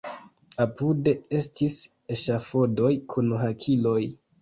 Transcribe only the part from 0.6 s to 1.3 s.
Apude